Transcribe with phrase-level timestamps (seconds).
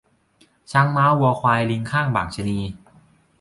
[0.71, 2.59] ช้างม้าวัวควาย ลิงค่างบ่างชะนี